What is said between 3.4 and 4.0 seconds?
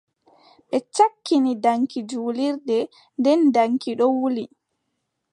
daŋki